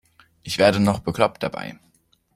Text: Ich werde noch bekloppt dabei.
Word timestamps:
Ich 0.41 0.57
werde 0.57 0.79
noch 0.79 1.01
bekloppt 1.01 1.43
dabei. 1.43 1.77